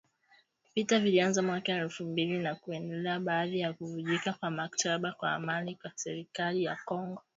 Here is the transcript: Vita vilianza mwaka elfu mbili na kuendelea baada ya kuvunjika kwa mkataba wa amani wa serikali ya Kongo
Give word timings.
Vita 0.75 0.99
vilianza 0.99 1.41
mwaka 1.41 1.71
elfu 1.73 2.03
mbili 2.05 2.39
na 2.39 2.55
kuendelea 2.55 3.19
baada 3.19 3.57
ya 3.57 3.73
kuvunjika 3.73 4.33
kwa 4.33 4.51
mkataba 4.51 5.15
wa 5.19 5.31
amani 5.33 5.77
wa 5.83 5.91
serikali 5.95 6.63
ya 6.63 6.75
Kongo 6.85 7.23